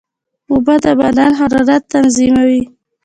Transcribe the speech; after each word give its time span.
اوبه 0.51 0.75
د 0.83 0.85
بدن 1.01 1.31
حرارت 1.39 1.83
تنظیموي. 1.93 2.61